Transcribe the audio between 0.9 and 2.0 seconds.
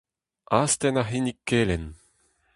ar c'hinnig kelenn.